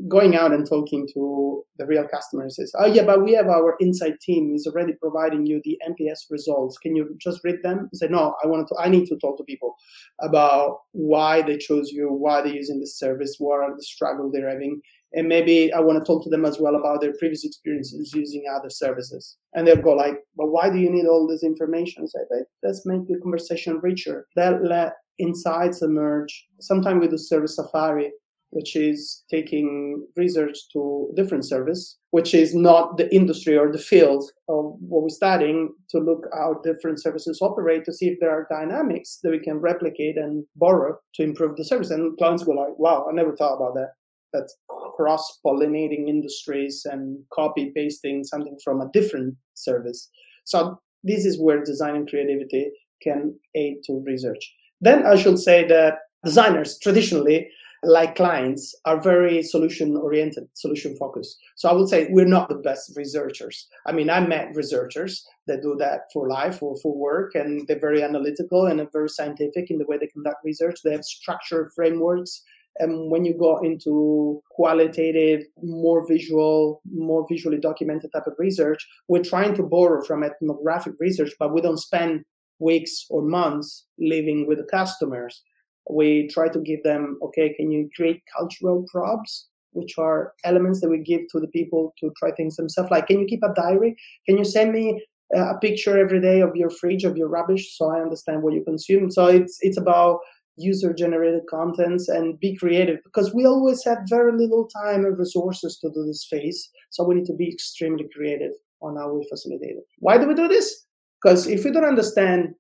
going 0.08 0.36
out 0.36 0.51
and 0.51 0.68
talking 0.68 1.08
to 1.13 1.63
the 1.77 1.86
real 1.86 2.08
customers 2.08 2.58
is, 2.58 2.74
oh 2.80 2.86
yeah, 2.86 3.04
but 3.04 3.24
we 3.24 3.34
have 3.34 3.48
our 3.48 3.75
inside 3.80 4.20
team 4.22 4.54
is 4.56 4.68
already 4.68 4.94
providing 4.94 5.46
you 5.46 5.62
the 5.63 5.80
NPS 5.88 6.25
results. 6.30 6.77
Can 6.77 6.96
you 6.96 7.15
just 7.20 7.42
read 7.44 7.58
them? 7.63 7.89
Say, 7.94 8.08
no, 8.08 8.36
I 8.44 8.48
want 8.48 8.68
to, 8.68 8.75
I 8.80 8.89
need 8.89 9.08
to 9.08 9.18
talk 9.18 9.38
to 9.38 9.44
people 9.44 9.75
about 10.22 10.80
why 10.92 11.42
they 11.42 11.58
chose 11.58 11.92
you, 11.92 12.12
why 12.12 12.42
they're 12.42 12.54
using 12.54 12.80
this 12.80 12.98
service, 12.98 13.36
what 13.39 13.62
are 13.62 13.75
the 13.75 13.84
struggles 13.84 14.34
they're 14.34 14.50
having. 14.50 14.82
And 15.13 15.27
maybe 15.27 15.72
I 15.72 15.80
want 15.80 15.98
to 15.98 16.06
talk 16.06 16.24
to 16.24 16.30
them 16.30 16.46
as 16.46 16.60
well 16.60 16.75
about 16.75 17.00
their 17.00 17.13
previous 17.18 17.46
experiences 17.46 18.12
using 18.13 18.44
other 18.54 18.70
services. 18.70 19.38
And 19.54 19.65
they'll 19.65 19.77
go 19.77 19.94
like, 19.94 20.18
but 20.36 20.48
why 20.48 20.70
do 20.70 20.77
you 20.77 20.89
need 20.89 21.06
all 21.06 21.27
this 21.27 21.44
information? 21.44 22.04
I 22.04 22.08
say, 22.08 22.44
let's 22.63 22.86
make 22.86 23.08
the 23.08 23.20
conversation 23.22 23.80
richer. 23.82 24.27
That 24.36 24.63
let 24.63 24.94
insights 25.20 25.82
emerge. 25.82 26.48
Sometimes 26.60 27.00
we 27.00 27.08
do 27.08 27.18
service 27.18 27.56
safari 27.56 28.12
which 28.55 28.74
is 28.77 29.25
taking 29.29 30.07
research 30.15 30.57
to 30.71 31.12
different 31.17 31.43
service, 31.43 31.97
which 32.12 32.33
is 32.33 32.55
not 32.55 32.95
the 32.95 33.13
industry 33.13 33.57
or 33.57 33.69
the 33.69 33.85
field 33.91 34.24
of 34.47 34.77
what 34.79 35.03
we're 35.03 35.09
studying 35.09 35.74
to 35.89 36.00
look 36.00 36.25
how 36.31 36.62
different 36.63 37.01
services 37.01 37.41
operate 37.41 37.83
to 37.83 37.91
see 37.91 38.07
if 38.07 38.17
there 38.21 38.31
are 38.31 38.47
dynamics 38.50 39.19
that 39.21 39.31
we 39.31 39.39
can 39.39 39.57
replicate 39.57 40.15
and 40.15 40.45
borrow 40.55 40.97
to 41.15 41.21
improve 41.21 41.57
the 41.57 41.65
service. 41.65 41.91
And 41.91 42.17
clients 42.17 42.45
were 42.45 42.55
like, 42.55 42.79
wow, 42.79 43.05
I 43.09 43.13
never 43.13 43.35
thought 43.35 43.57
about 43.57 43.75
that. 43.75 43.91
that's 44.31 44.55
cross 44.95 45.39
pollinating 45.45 46.07
industries 46.07 46.85
and 46.89 47.19
copy 47.33 47.74
pasting 47.75 48.24
something 48.24 48.57
from 48.63 48.79
a 48.79 48.89
different 48.93 49.35
service. 49.55 50.09
So 50.45 50.79
this 51.03 51.25
is 51.25 51.38
where 51.38 51.62
design 51.62 51.97
and 51.97 52.09
creativity 52.09 52.71
can 53.03 53.38
aid 53.53 53.77
to 53.88 54.01
research. 54.05 54.53
Then 54.79 55.05
I 55.05 55.17
should 55.17 55.39
say 55.39 55.67
that 55.67 55.95
designers 56.24 56.79
traditionally 56.79 57.50
like 57.86 58.15
clients 58.15 58.75
are 58.86 59.00
very 59.00 59.44
solution 59.44 59.96
oriented, 59.96 60.48
solution 60.54 60.96
focused. 60.98 61.38
So 61.56 61.70
I 61.70 61.74
would 61.74 61.89
say 61.89 62.08
we're 62.10 62.25
not 62.25 62.50
the 62.50 62.56
best 62.56 62.96
researchers. 62.96 63.68
I 63.86 63.92
mean, 63.92 64.10
I 64.10 64.20
met 64.20 64.56
researchers 64.56 65.25
that 65.48 65.62
do 65.62 65.75
that 65.80 66.12
for 66.12 66.27
life 66.27 66.62
or 66.63 66.75
for 66.82 66.96
work, 66.96 67.36
and 67.36 67.68
they're 67.68 67.80
very 67.80 68.04
analytical 68.04 68.65
and 68.65 68.86
very 68.92 69.10
scientific 69.10 69.70
in 69.70 69.77
the 69.77 69.86
way 69.86 69.98
they 69.98 70.08
conduct 70.08 70.44
research. 70.44 70.80
They 70.84 70.92
have 70.92 71.06
structured 71.06 71.72
frameworks. 71.75 72.42
And 72.77 73.10
when 73.10 73.24
you 73.24 73.38
go 73.38 73.60
into 73.60 74.42
qualitative, 74.51 75.44
more 75.63 76.06
visual, 76.08 76.82
more 76.92 77.25
visually 77.30 77.58
documented 77.58 78.12
type 78.12 78.27
of 78.27 78.34
research, 78.38 78.86
we're 79.08 79.24
trying 79.24 79.56
to 79.56 79.63
borrow 79.63 80.04
from 80.04 80.24
ethnographic 80.24 80.94
research, 81.00 81.32
but 81.39 81.54
we 81.54 81.62
don't 81.62 81.77
spend 81.77 82.25
weeks 82.60 83.06
or 83.10 83.22
months 83.22 83.86
living 83.98 84.46
with 84.48 84.58
the 84.58 84.65
customers 84.65 85.44
we 85.89 86.27
try 86.30 86.50
to 86.50 86.60
give 86.60 86.84
them, 86.84 87.20
okay, 87.24 87.54
can 87.54 87.72
you 87.72 87.89
create 87.96 88.22
cultural 88.36 88.86
probes, 88.92 89.48
which 89.72 89.98
are 89.98 90.34
elements 90.44 90.82
that 90.82 90.89
we 90.89 91.00
give 91.00 91.22
to 91.32 91.39
the 91.39 91.48
people 91.48 91.94
to 92.00 92.12
try 92.18 92.32
things 92.32 92.56
themselves? 92.56 92.92
Like, 92.92 93.08
can 93.08 93.20
you 93.20 93.25
keep 93.25 93.44
a 93.44 93.54
diary? 93.54 93.96
Can 94.25 94.38
you 94.38 94.46
send 94.46 94.72
me 94.72 95.04
uh, 95.36 95.56
a 95.56 95.60
picture 95.60 95.98
every 95.98 96.22
day 96.22 96.42
of 96.42 96.56
your 96.56 96.70
fridge, 96.70 97.04
of 97.04 97.18
your 97.18 97.27
rubbish, 97.27 97.77
so 97.77 97.92
I 97.92 98.01
understand 98.01 98.42
what 98.42 98.54
you 98.54 98.63
consume? 98.63 99.12
So 99.12 99.27
it's 99.27 99.58
it's 99.62 99.77
about 99.77 100.20
user 100.58 100.94
generated 100.94 101.42
contents 101.50 102.08
and 102.08 102.39
be 102.39 102.56
creative 102.56 103.00
because 103.04 103.34
we 103.34 103.46
always 103.46 103.84
have 103.84 103.98
very 104.08 104.32
little 104.32 104.68
time 104.68 105.04
and 105.04 105.18
resources 105.18 105.77
to 105.80 105.89
do 105.89 106.06
this 106.06 106.25
phase. 106.30 106.70
So 106.92 107.04
we 107.04 107.15
need 107.15 107.25
to 107.25 107.34
be 107.34 107.50
extremely 107.50 108.08
creative 108.15 108.51
on 108.82 108.96
how 108.96 109.13
we 109.13 109.27
facilitate 109.30 109.75
it. 109.75 109.84
Why 110.00 110.18
do 110.18 110.27
we 110.27 110.34
do 110.34 110.48
this? 110.48 110.86
Because 111.22 111.48
if 111.48 111.65
we 111.65 111.72
don't 111.72 111.86
understand 111.86 112.54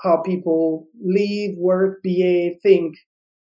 how 0.00 0.18
people 0.18 0.86
live, 1.02 1.56
work, 1.56 2.02
behave, 2.02 2.58
think, 2.62 2.96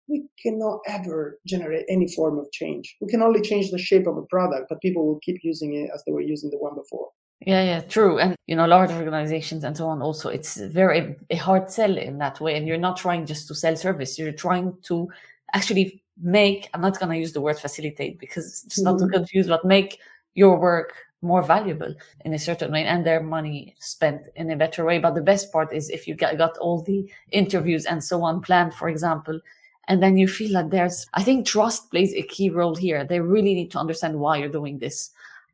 we 0.08 0.24
cannot 0.42 0.80
ever 0.88 1.40
generate 1.48 1.86
any 1.90 2.08
form 2.08 2.38
of 2.38 2.52
change. 2.52 2.96
We 3.02 3.08
can 3.08 3.22
only 3.22 3.42
change 3.42 3.72
the 3.72 3.78
shape 3.78 4.08
of 4.08 4.18
a 4.18 4.24
product, 4.24 4.68
but 4.70 4.82
people 4.82 5.06
will 5.06 5.20
keep 5.20 5.38
using 5.44 5.74
it 5.74 5.90
as 5.94 6.04
they 6.06 6.12
were 6.12 6.22
using 6.22 6.50
the 6.52 6.58
one 6.58 6.76
before. 6.76 7.10
Yeah, 7.42 7.64
yeah, 7.64 7.82
true. 7.82 8.20
And 8.20 8.36
you 8.48 8.56
know, 8.56 8.66
large 8.66 8.92
organizations 8.92 9.64
and 9.64 9.76
so 9.76 9.88
on 9.88 10.02
also, 10.02 10.30
it's 10.30 10.58
very 10.58 11.16
a 11.30 11.36
hard 11.36 11.70
sell 11.70 11.98
in 11.98 12.18
that 12.20 12.40
way. 12.40 12.56
And 12.56 12.68
you're 12.68 12.78
not 12.78 12.98
trying 12.98 13.26
just 13.26 13.48
to 13.50 13.56
sell 13.56 13.76
service, 13.76 14.18
you're 14.18 14.32
trying 14.32 14.78
to 14.84 15.10
actually 15.54 16.04
make, 16.22 16.70
I'm 16.74 16.82
not 16.82 17.00
gonna 17.00 17.16
use 17.16 17.34
the 17.34 17.42
word 17.42 17.60
facilitate 17.60 18.20
because 18.20 18.64
it's 18.66 18.82
not 18.82 18.96
mm-hmm. 18.96 19.08
to 19.08 19.18
confuse, 19.18 19.48
but 19.48 19.66
make 19.66 20.00
your 20.34 20.60
work 20.60 20.94
more 21.26 21.42
valuable 21.42 21.94
in 22.24 22.34
a 22.34 22.40
certain 22.40 22.72
way 22.72 22.86
and 22.86 23.06
their 23.06 23.22
money 23.22 23.76
spent 23.80 24.28
in 24.36 24.52
a 24.52 24.56
better 24.56 24.86
way. 24.86 25.00
But 25.00 25.16
the 25.16 25.22
best 25.22 25.52
part 25.52 25.74
is 25.74 25.90
if 25.90 26.08
you 26.08 26.16
got 26.16 26.58
all 26.58 26.82
the 26.82 27.10
interviews 27.32 27.86
and 27.86 28.04
so 28.04 28.24
on 28.24 28.42
planned, 28.42 28.74
for 28.74 28.88
example, 28.88 29.40
and 29.88 30.02
then 30.02 30.18
you 30.18 30.28
feel 30.28 30.54
that 30.54 30.72
there's, 30.72 31.08
I 31.14 31.24
think 31.24 31.46
trust 31.46 31.92
plays 31.92 32.14
a 32.14 32.24
key 32.24 32.50
role 32.50 32.76
here. 32.76 33.04
They 33.04 33.20
really 33.20 33.54
need 33.54 33.72
to 33.72 33.80
understand 33.80 34.20
why 34.20 34.38
you're 34.38 34.50
doing 34.50 34.80
this. 34.80 35.12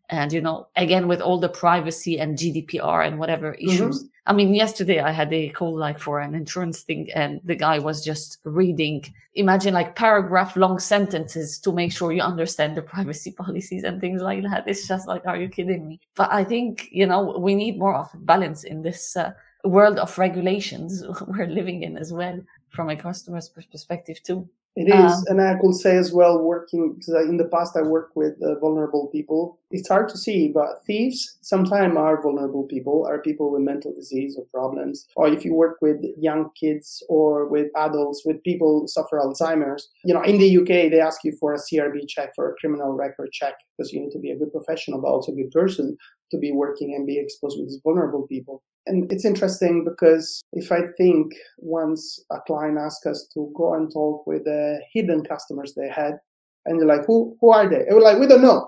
And, 0.10 0.32
you 0.32 0.42
know, 0.42 0.68
again, 0.76 1.08
with 1.08 1.22
all 1.22 1.40
the 1.40 1.50
privacy 1.50 2.20
and 2.20 2.38
GDPR 2.38 3.08
and 3.08 3.18
whatever 3.18 3.54
mm-hmm. 3.54 3.70
issues. 3.70 4.04
Mm-hmm. 4.04 4.11
I 4.28 4.34
mean, 4.34 4.54
yesterday 4.54 5.00
I 5.00 5.12
had 5.12 5.34
a 5.34 5.50
call 5.50 5.76
like 5.76 5.98
for 5.98 6.20
an 6.20 6.36
insurance 6.36 6.84
thing 6.84 7.10
and 7.16 7.42
the 7.44 7.56
guy 7.56 7.80
was 7.80 8.06
just 8.06 8.38
reading, 8.44 9.04
imagine 9.34 9.74
like 9.74 9.96
paragraph 9.96 10.56
long 10.56 10.78
sentences 10.78 11.58
to 11.60 11.72
make 11.72 11.92
sure 11.92 12.12
you 12.12 12.22
understand 12.22 12.78
the 12.78 12.84
privacy 12.84 13.32
policies 13.38 13.84
and 13.84 14.00
things 14.00 14.22
like 14.22 14.44
that. 14.44 14.68
It's 14.68 14.88
just 14.88 15.08
like, 15.08 15.26
are 15.26 15.38
you 15.38 15.50
kidding 15.50 15.88
me? 15.88 16.00
But 16.16 16.32
I 16.32 16.44
think, 16.44 16.90
you 16.92 17.08
know, 17.08 17.36
we 17.40 17.56
need 17.56 17.80
more 17.80 17.96
of 17.96 18.10
balance 18.26 18.64
in 18.64 18.84
this 18.84 19.18
uh, 19.18 19.34
world 19.64 19.98
of 19.98 20.16
regulations 20.18 21.04
we're 21.28 21.48
living 21.48 21.82
in 21.82 21.98
as 21.98 22.14
well 22.14 22.40
from 22.70 22.90
a 22.90 22.96
customer's 22.96 23.50
perspective 23.50 24.22
too. 24.22 24.48
It 24.78 24.88
is, 24.88 25.12
um, 25.12 25.24
and 25.28 25.42
I 25.42 25.60
could 25.60 25.76
say 25.76 25.98
as 25.98 26.14
well, 26.14 26.40
working 26.42 26.94
because 26.94 27.28
in 27.28 27.36
the 27.36 27.50
past 27.50 27.76
I 27.76 27.82
worked 27.82 28.16
with 28.16 28.42
uh, 28.42 28.58
vulnerable 28.60 29.08
people. 29.08 29.60
It's 29.70 29.90
hard 29.90 30.08
to 30.10 30.18
see, 30.18 30.48
but 30.48 30.86
thieves 30.88 31.38
sometimes 31.42 31.98
are 31.98 32.22
vulnerable 32.22 32.64
people, 32.64 33.06
are 33.06 33.20
people 33.20 33.52
with 33.52 33.64
mental 33.64 33.94
disease 33.94 34.38
or 34.38 34.46
problems. 34.46 35.08
Or 35.18 35.28
if 35.28 35.44
you 35.44 35.54
work 35.54 35.78
with 35.82 35.98
young 36.18 36.52
kids 36.58 37.04
or 37.10 37.48
with 37.48 37.68
adults, 37.76 38.24
with 38.26 38.42
people 38.44 38.88
suffer 38.88 39.20
Alzheimer's, 39.20 39.90
you 40.06 40.14
know, 40.14 40.22
in 40.22 40.38
the 40.38 40.58
UK 40.58 40.90
they 40.90 41.02
ask 41.02 41.22
you 41.26 41.34
for 41.38 41.54
a 41.54 41.60
CRB 41.60 42.08
check, 42.08 42.32
for 42.34 42.50
a 42.50 42.56
criminal 42.56 42.94
record 42.94 43.34
check, 43.34 43.56
because 43.78 43.92
you 43.92 44.00
need 44.00 44.12
to 44.12 44.20
be 44.20 44.32
a 44.32 44.38
good 44.38 44.54
professional, 44.54 45.02
but 45.02 45.10
also 45.10 45.34
a 45.34 45.36
good 45.36 45.52
person 45.52 45.98
to 46.32 46.38
be 46.38 46.52
working 46.52 46.96
and 46.96 47.06
be 47.06 47.20
exposed 47.20 47.60
with 47.60 47.82
vulnerable 47.84 48.28
people. 48.28 48.64
And 48.88 49.12
it's 49.12 49.26
interesting 49.26 49.86
because 49.86 50.44
if 50.54 50.72
I 50.72 50.82
think 50.98 51.34
once 51.58 52.24
a 52.32 52.40
client 52.48 52.80
asks 52.80 53.06
us 53.06 53.30
to 53.34 53.52
go 53.56 53.76
and 53.76 53.92
talk 53.92 54.26
with 54.26 54.46
the 54.46 54.82
hidden 54.92 55.24
customers 55.24 55.76
they 55.76 55.88
had, 55.88 56.18
and 56.66 56.78
you're 56.78 56.88
like, 56.88 57.06
who, 57.06 57.38
who 57.42 57.52
are 57.52 57.68
they? 57.68 57.86
And 57.88 57.96
we're 57.96 58.02
like, 58.02 58.20
we 58.20 58.28
don't 58.28 58.42
know. 58.42 58.68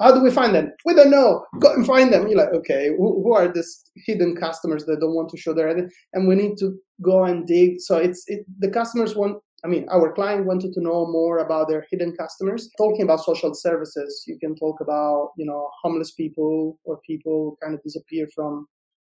How 0.00 0.12
do 0.14 0.22
we 0.22 0.30
find 0.30 0.54
them? 0.54 0.72
We 0.86 0.94
don't 0.94 1.10
know. 1.10 1.44
Go 1.60 1.72
and 1.72 1.86
find 1.86 2.12
them. 2.12 2.26
You're 2.26 2.38
like, 2.38 2.54
okay, 2.54 2.88
who, 2.96 3.22
who 3.22 3.34
are 3.34 3.52
these 3.52 3.84
hidden 4.06 4.34
customers 4.34 4.86
that 4.86 5.00
don't 5.00 5.14
want 5.14 5.28
to 5.30 5.36
show 5.36 5.52
their 5.52 5.68
identity? 5.68 5.94
And 6.14 6.26
we 6.26 6.34
need 6.34 6.56
to 6.58 6.78
go 7.02 7.24
and 7.24 7.46
dig. 7.46 7.80
So 7.80 7.98
it's 7.98 8.24
it, 8.26 8.46
the 8.58 8.70
customers 8.70 9.14
want. 9.14 9.42
I 9.64 9.68
mean, 9.68 9.86
our 9.90 10.12
client 10.12 10.44
wanted 10.44 10.74
to 10.74 10.82
know 10.82 11.06
more 11.06 11.38
about 11.38 11.68
their 11.68 11.86
hidden 11.90 12.14
customers. 12.16 12.70
Talking 12.76 13.02
about 13.02 13.24
social 13.24 13.54
services, 13.54 14.24
you 14.26 14.38
can 14.38 14.54
talk 14.54 14.80
about 14.80 15.32
you 15.38 15.46
know 15.46 15.70
homeless 15.82 16.12
people 16.12 16.78
or 16.84 17.00
people 17.06 17.56
kind 17.62 17.74
of 17.74 17.82
disappear 17.82 18.28
from 18.34 18.66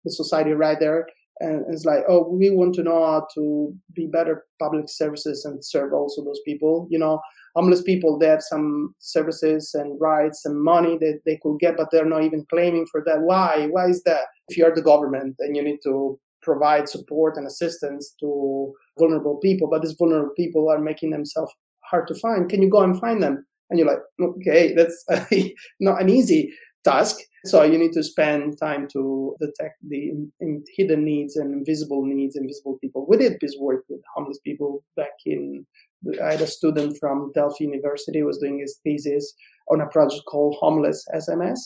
the 0.05 0.11
society 0.11 0.51
right 0.51 0.79
there. 0.79 1.07
And 1.39 1.65
it's 1.69 1.85
like, 1.85 2.03
oh, 2.07 2.29
we 2.29 2.51
want 2.51 2.75
to 2.75 2.83
know 2.83 3.03
how 3.03 3.27
to 3.33 3.73
be 3.95 4.05
better 4.05 4.45
public 4.59 4.85
services 4.87 5.45
and 5.45 5.65
serve 5.65 5.91
also 5.91 6.23
those 6.23 6.39
people. 6.45 6.87
You 6.91 6.99
know, 6.99 7.19
homeless 7.55 7.81
people, 7.81 8.19
they 8.19 8.27
have 8.27 8.43
some 8.43 8.93
services 8.99 9.73
and 9.73 9.99
rights 9.99 10.45
and 10.45 10.61
money 10.61 10.97
that 10.99 11.21
they 11.25 11.39
could 11.41 11.59
get, 11.59 11.77
but 11.77 11.89
they're 11.91 12.05
not 12.05 12.23
even 12.23 12.45
claiming 12.49 12.85
for 12.85 13.03
that. 13.05 13.21
Why? 13.21 13.67
Why 13.71 13.87
is 13.87 14.03
that? 14.03 14.25
If 14.49 14.57
you're 14.57 14.75
the 14.75 14.81
government 14.81 15.35
and 15.39 15.55
you 15.55 15.63
need 15.63 15.79
to 15.83 16.19
provide 16.43 16.87
support 16.89 17.37
and 17.37 17.47
assistance 17.47 18.15
to 18.19 18.73
vulnerable 18.99 19.37
people, 19.37 19.67
but 19.69 19.81
these 19.81 19.95
vulnerable 19.97 20.33
people 20.35 20.69
are 20.69 20.79
making 20.79 21.09
themselves 21.09 21.51
hard 21.83 22.07
to 22.07 22.15
find, 22.15 22.49
can 22.49 22.61
you 22.61 22.69
go 22.69 22.81
and 22.81 22.99
find 22.99 23.21
them? 23.21 23.45
And 23.69 23.79
you're 23.79 23.87
like, 23.87 23.99
okay, 24.21 24.73
that's 24.73 25.05
not 25.79 26.01
an 26.01 26.09
easy 26.09 26.53
task. 26.83 27.17
So 27.45 27.63
you 27.63 27.77
need 27.77 27.91
to 27.93 28.03
spend 28.03 28.57
time 28.57 28.87
to 28.93 29.35
detect 29.39 29.75
the 29.87 30.09
in, 30.09 30.31
in 30.39 30.63
hidden 30.77 31.03
needs 31.03 31.35
and 31.35 31.53
invisible 31.53 32.05
needs, 32.05 32.37
invisible 32.37 32.77
people. 32.79 33.05
We 33.07 33.17
did 33.17 33.37
this 33.41 33.55
work 33.59 33.83
with 33.89 34.01
homeless 34.15 34.39
people 34.39 34.83
back 34.95 35.11
in. 35.25 35.65
I 36.23 36.31
had 36.31 36.41
a 36.41 36.47
student 36.47 36.97
from 36.99 37.31
Delft 37.33 37.59
University 37.59 38.19
who 38.19 38.25
was 38.25 38.37
doing 38.37 38.59
his 38.59 38.79
thesis 38.83 39.33
on 39.69 39.81
a 39.81 39.87
project 39.87 40.23
called 40.29 40.55
Homeless 40.59 41.05
SMS. 41.13 41.59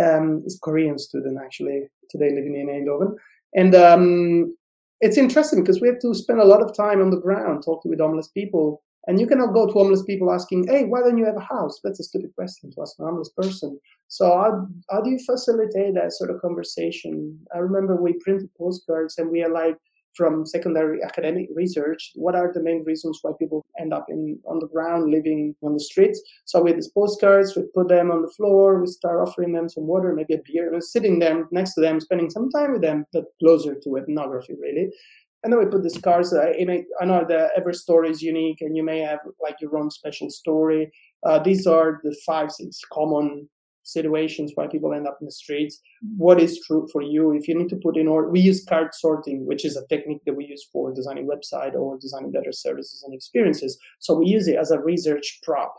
Um, 0.00 0.42
it's 0.44 0.56
a 0.56 0.60
Korean 0.60 0.98
student 0.98 1.38
actually, 1.44 1.88
today 2.10 2.30
living 2.34 2.56
in 2.56 2.66
Eindhoven. 2.66 3.14
And 3.54 3.74
um, 3.74 4.56
it's 5.00 5.16
interesting 5.16 5.60
because 5.60 5.80
we 5.80 5.88
have 5.88 6.00
to 6.00 6.14
spend 6.14 6.40
a 6.40 6.44
lot 6.44 6.62
of 6.62 6.76
time 6.76 7.00
on 7.00 7.10
the 7.10 7.20
ground 7.20 7.62
talking 7.64 7.90
with 7.90 8.00
homeless 8.00 8.28
people 8.28 8.82
and 9.06 9.20
you 9.20 9.26
cannot 9.26 9.52
go 9.52 9.66
to 9.66 9.72
homeless 9.72 10.02
people 10.02 10.32
asking, 10.32 10.66
hey, 10.66 10.84
why 10.84 11.00
don't 11.00 11.18
you 11.18 11.26
have 11.26 11.36
a 11.36 11.40
house? 11.40 11.80
That's 11.84 12.00
a 12.00 12.04
stupid 12.04 12.34
question 12.34 12.70
to 12.70 12.82
ask 12.82 12.98
a 12.98 13.04
homeless 13.04 13.30
person. 13.36 13.78
So 14.08 14.26
how, 14.26 14.66
how 14.90 15.02
do 15.02 15.10
you 15.10 15.18
facilitate 15.18 15.94
that 15.94 16.12
sort 16.12 16.30
of 16.30 16.40
conversation? 16.40 17.38
I 17.54 17.58
remember 17.58 17.96
we 17.96 18.14
printed 18.20 18.48
postcards 18.56 19.18
and 19.18 19.30
we 19.30 19.42
are 19.42 19.52
like, 19.52 19.76
from 20.16 20.46
secondary 20.46 21.02
academic 21.02 21.48
research, 21.54 22.12
what 22.14 22.34
are 22.34 22.52
the 22.52 22.62
main 22.62 22.84
reasons 22.84 23.18
why 23.22 23.32
people 23.38 23.64
end 23.78 23.92
up 23.92 24.06
in 24.08 24.38
on 24.46 24.58
the 24.58 24.68
ground, 24.68 25.10
living 25.10 25.54
on 25.62 25.74
the 25.74 25.80
streets? 25.80 26.20
So 26.44 26.62
with 26.62 26.76
these 26.76 26.88
postcards, 26.88 27.56
we 27.56 27.62
put 27.74 27.88
them 27.88 28.10
on 28.10 28.22
the 28.22 28.30
floor, 28.30 28.80
we 28.80 28.86
start 28.86 29.26
offering 29.26 29.52
them 29.52 29.68
some 29.68 29.86
water, 29.86 30.14
maybe 30.14 30.34
a 30.34 30.42
beer, 30.44 30.72
and 30.72 30.82
sitting 30.82 31.18
there 31.18 31.46
next 31.50 31.74
to 31.74 31.80
them, 31.80 32.00
spending 32.00 32.30
some 32.30 32.50
time 32.50 32.72
with 32.72 32.82
them, 32.82 33.04
but 33.12 33.24
closer 33.40 33.74
to 33.74 33.96
ethnography, 33.96 34.54
really 34.60 34.90
and 35.44 35.52
then 35.52 35.60
we 35.60 35.66
put 35.66 35.82
these 35.82 35.98
cards. 35.98 36.32
Uh, 36.32 36.52
may, 36.64 36.84
I 37.00 37.04
know 37.04 37.24
that 37.28 37.50
every 37.54 37.74
story 37.74 38.10
is 38.10 38.22
unique, 38.22 38.62
and 38.62 38.74
you 38.74 38.82
may 38.82 39.00
have 39.00 39.20
like 39.40 39.56
your 39.60 39.76
own 39.76 39.90
special 39.90 40.30
story. 40.30 40.90
Uh, 41.22 41.38
these 41.38 41.66
are 41.66 42.00
the 42.02 42.16
five, 42.26 42.50
six 42.50 42.80
common 42.90 43.48
situations 43.84 44.52
why 44.54 44.66
people 44.66 44.92
end 44.92 45.06
up 45.06 45.18
in 45.20 45.26
the 45.26 45.32
streets. 45.32 45.80
Mm-hmm. 46.04 46.16
What 46.16 46.40
is 46.40 46.60
true 46.66 46.88
for 46.92 47.02
you? 47.02 47.32
If 47.32 47.46
you 47.46 47.56
need 47.56 47.68
to 47.68 47.76
put 47.76 47.96
in 47.96 48.08
order, 48.08 48.28
we 48.28 48.40
use 48.40 48.64
card 48.64 48.94
sorting, 48.94 49.46
which 49.46 49.64
is 49.64 49.76
a 49.76 49.86
technique 49.86 50.22
that 50.26 50.34
we 50.34 50.46
use 50.46 50.66
for 50.72 50.92
designing 50.92 51.28
website 51.28 51.74
or 51.74 51.98
designing 51.98 52.32
better 52.32 52.52
services 52.52 53.04
and 53.04 53.14
experiences. 53.14 53.78
So 54.00 54.14
we 54.14 54.26
use 54.26 54.48
it 54.48 54.56
as 54.56 54.70
a 54.70 54.80
research 54.80 55.40
prop. 55.42 55.74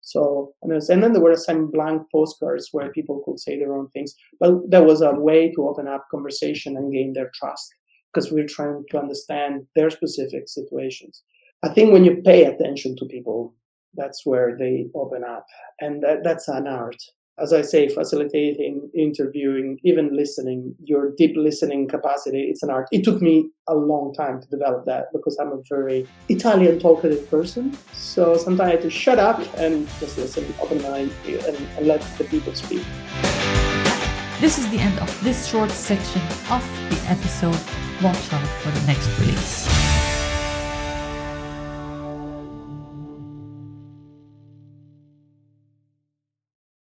So, 0.00 0.54
and 0.62 0.72
then 1.02 1.12
there 1.12 1.20
were 1.20 1.36
some 1.36 1.70
blank 1.70 2.02
postcards 2.10 2.70
where 2.72 2.90
people 2.92 3.20
could 3.24 3.38
say 3.38 3.58
their 3.58 3.74
own 3.74 3.88
things, 3.90 4.14
but 4.40 4.70
that 4.70 4.86
was 4.86 5.02
a 5.02 5.12
way 5.12 5.50
to 5.52 5.68
open 5.68 5.86
up 5.86 6.06
conversation 6.10 6.76
and 6.76 6.92
gain 6.92 7.12
their 7.12 7.30
trust 7.34 7.74
because 8.12 8.32
we're 8.32 8.46
trying 8.46 8.84
to 8.90 8.98
understand 8.98 9.66
their 9.74 9.90
specific 9.90 10.48
situations. 10.48 11.24
I 11.62 11.68
think 11.68 11.92
when 11.92 12.04
you 12.04 12.22
pay 12.22 12.44
attention 12.44 12.96
to 12.96 13.04
people, 13.04 13.54
that's 13.94 14.24
where 14.24 14.56
they 14.56 14.86
open 14.94 15.24
up. 15.24 15.44
And 15.80 16.02
that, 16.04 16.24
that's 16.24 16.48
an 16.48 16.66
art. 16.66 17.02
As 17.40 17.52
I 17.52 17.62
say, 17.62 17.88
facilitating, 17.88 18.90
interviewing, 18.94 19.78
even 19.84 20.16
listening, 20.16 20.74
your 20.82 21.12
deep 21.16 21.36
listening 21.36 21.86
capacity, 21.86 22.42
it's 22.50 22.64
an 22.64 22.70
art. 22.70 22.88
It 22.90 23.04
took 23.04 23.22
me 23.22 23.48
a 23.68 23.76
long 23.76 24.12
time 24.12 24.40
to 24.40 24.48
develop 24.48 24.86
that 24.86 25.12
because 25.12 25.38
I'm 25.40 25.52
a 25.52 25.62
very 25.68 26.08
Italian 26.28 26.80
talkative 26.80 27.30
person. 27.30 27.78
So 27.92 28.36
sometimes 28.36 28.68
I 28.68 28.70
have 28.72 28.82
to 28.82 28.90
shut 28.90 29.20
up 29.20 29.40
and 29.56 29.86
just 30.00 30.18
listen, 30.18 30.52
open 30.60 30.82
mind, 30.82 31.12
and, 31.26 31.56
and 31.76 31.86
let 31.86 32.00
the 32.18 32.24
people 32.24 32.54
speak. 32.54 32.82
This 34.40 34.58
is 34.58 34.68
the 34.70 34.78
end 34.78 34.98
of 34.98 35.22
this 35.22 35.46
short 35.46 35.70
section 35.70 36.22
of 36.50 36.62
the 36.90 37.00
episode. 37.06 37.60
Watch 38.02 38.32
out 38.32 38.48
for 38.62 38.70
the 38.72 38.86
next 38.86 39.06
release. 39.20 39.87